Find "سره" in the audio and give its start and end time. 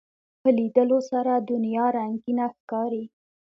1.11-1.33